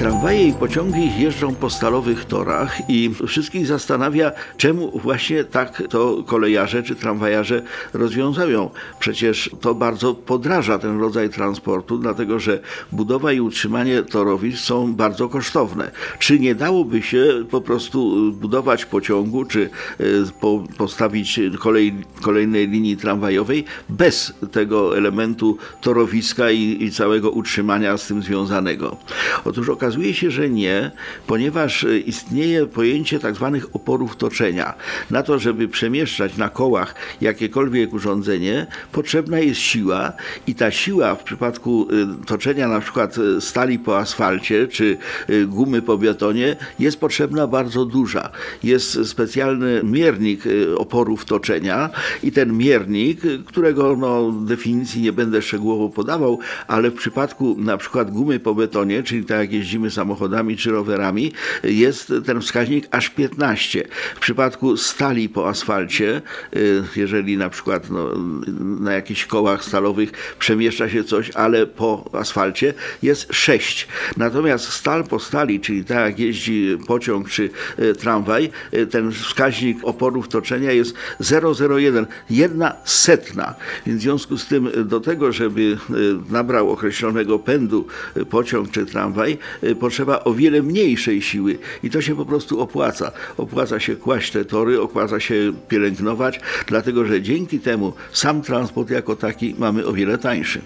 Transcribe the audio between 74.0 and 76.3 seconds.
Natomiast stal po stali, czyli tak jak